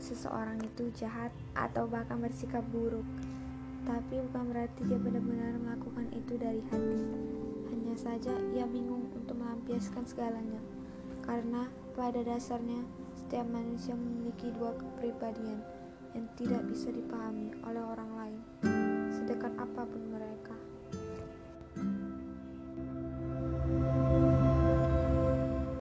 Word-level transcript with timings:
seseorang 0.00 0.58
itu 0.64 0.88
jahat 0.96 1.30
atau 1.52 1.84
bahkan 1.84 2.18
bersikap 2.18 2.64
buruk, 2.72 3.04
tapi 3.84 4.20
bukan 4.28 4.44
berarti 4.50 4.80
dia 4.88 4.96
benar-benar 4.96 5.56
melakukan 5.60 6.08
itu 6.16 6.40
dari 6.40 6.64
hati. 6.72 7.04
Hanya 7.70 7.94
saja 7.96 8.32
ia 8.56 8.66
bingung 8.66 9.12
untuk 9.14 9.36
melampiaskan 9.38 10.04
segalanya, 10.08 10.60
karena 11.22 11.68
pada 11.94 12.24
dasarnya 12.24 12.82
setiap 13.12 13.46
manusia 13.52 13.94
memiliki 13.94 14.50
dua 14.56 14.74
kepribadian 14.74 15.60
yang 16.16 16.26
tidak 16.34 16.66
bisa 16.66 16.90
dipahami 16.90 17.54
oleh 17.62 17.82
orang 17.84 18.10
lain. 18.10 18.19